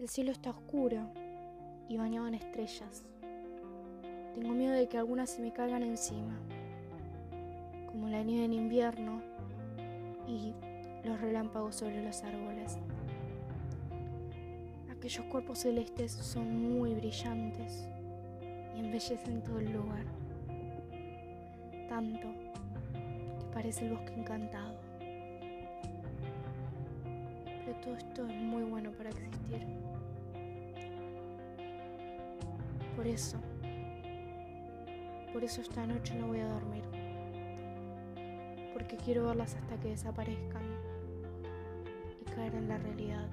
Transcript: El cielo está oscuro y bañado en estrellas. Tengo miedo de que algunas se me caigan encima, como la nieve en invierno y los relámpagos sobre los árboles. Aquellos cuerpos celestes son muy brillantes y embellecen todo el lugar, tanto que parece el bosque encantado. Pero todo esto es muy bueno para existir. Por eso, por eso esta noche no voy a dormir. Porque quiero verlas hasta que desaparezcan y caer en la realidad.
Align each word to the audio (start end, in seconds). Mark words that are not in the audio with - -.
El 0.00 0.08
cielo 0.08 0.32
está 0.32 0.48
oscuro 0.48 1.10
y 1.86 1.98
bañado 1.98 2.26
en 2.26 2.32
estrellas. 2.32 3.04
Tengo 4.32 4.54
miedo 4.54 4.72
de 4.72 4.88
que 4.88 4.96
algunas 4.96 5.28
se 5.28 5.42
me 5.42 5.52
caigan 5.52 5.82
encima, 5.82 6.40
como 7.92 8.08
la 8.08 8.22
nieve 8.22 8.46
en 8.46 8.54
invierno 8.54 9.20
y 10.26 10.54
los 11.04 11.20
relámpagos 11.20 11.76
sobre 11.76 12.02
los 12.02 12.24
árboles. 12.24 12.78
Aquellos 14.90 15.26
cuerpos 15.26 15.58
celestes 15.58 16.12
son 16.12 16.78
muy 16.78 16.94
brillantes 16.94 17.86
y 18.74 18.80
embellecen 18.80 19.42
todo 19.42 19.58
el 19.58 19.70
lugar, 19.70 20.06
tanto 21.90 22.26
que 22.90 23.52
parece 23.52 23.84
el 23.84 23.92
bosque 23.92 24.14
encantado. 24.14 24.80
Pero 27.44 27.80
todo 27.82 27.96
esto 27.96 28.26
es 28.26 28.40
muy 28.40 28.62
bueno 28.62 28.92
para 28.92 29.10
existir. 29.10 29.59
Por 33.00 33.08
eso, 33.08 33.38
por 35.32 35.42
eso 35.42 35.62
esta 35.62 35.86
noche 35.86 36.14
no 36.16 36.26
voy 36.26 36.40
a 36.40 36.46
dormir. 36.46 36.84
Porque 38.74 38.98
quiero 39.02 39.24
verlas 39.24 39.54
hasta 39.54 39.80
que 39.80 39.88
desaparezcan 39.88 40.62
y 42.20 42.30
caer 42.30 42.54
en 42.56 42.68
la 42.68 42.76
realidad. 42.76 43.26